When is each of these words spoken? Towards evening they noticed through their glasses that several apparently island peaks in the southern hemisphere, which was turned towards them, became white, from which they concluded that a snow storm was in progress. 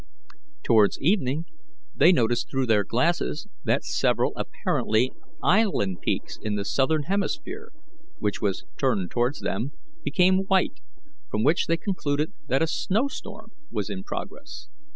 Towards 0.63 0.97
evening 0.99 1.45
they 1.93 2.11
noticed 2.11 2.49
through 2.49 2.65
their 2.65 2.83
glasses 2.83 3.45
that 3.65 3.83
several 3.83 4.33
apparently 4.35 5.11
island 5.43 6.01
peaks 6.01 6.39
in 6.41 6.55
the 6.55 6.65
southern 6.65 7.03
hemisphere, 7.03 7.71
which 8.17 8.41
was 8.41 8.63
turned 8.79 9.11
towards 9.11 9.41
them, 9.41 9.73
became 10.03 10.45
white, 10.47 10.79
from 11.29 11.43
which 11.43 11.67
they 11.67 11.77
concluded 11.77 12.31
that 12.47 12.63
a 12.63 12.67
snow 12.67 13.09
storm 13.09 13.51
was 13.69 13.91
in 13.91 14.03
progress. 14.03 14.69